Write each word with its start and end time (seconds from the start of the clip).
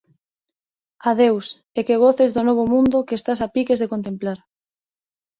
Adeus, 1.11 1.47
e 1.77 1.79
que 1.87 2.01
goces 2.05 2.31
do 2.35 2.41
Novo 2.47 2.63
Mundo 2.73 3.05
que 3.07 3.15
estás 3.19 3.39
a 3.45 3.47
piques 3.55 3.79
de 3.81 3.91
contemplar. 3.93 4.39